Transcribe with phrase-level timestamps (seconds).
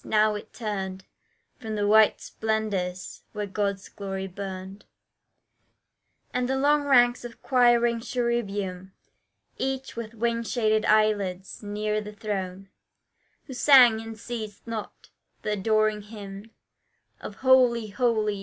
[0.03, 1.05] Now it turned
[1.59, 4.85] From the white splendours where God's glory burned,
[6.33, 8.93] And the long ranks of quiring cherubim
[9.59, 12.69] Each with wing shaded eyelids, near the throne,
[13.45, 15.11] Who sang and ceased not
[15.43, 16.49] the adoring hymn
[17.19, 18.39] Of Holy, Holy!